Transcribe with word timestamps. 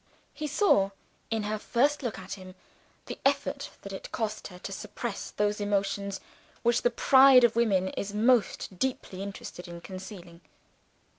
He 0.33 0.47
saw, 0.47 0.89
in 1.29 1.43
her 1.43 1.59
first 1.59 2.01
look 2.01 2.17
at 2.17 2.33
him, 2.33 2.55
the 3.05 3.19
effort 3.23 3.69
that 3.83 3.93
it 3.93 4.11
cost 4.11 4.47
her 4.47 4.57
to 4.57 4.71
suppress 4.71 5.29
those 5.29 5.61
emotions 5.61 6.19
which 6.63 6.81
the 6.81 6.89
pride 6.89 7.43
of 7.43 7.55
women 7.55 7.89
is 7.89 8.11
most 8.11 8.79
deeply 8.79 9.21
interested 9.21 9.67
in 9.67 9.79
concealing. 9.79 10.41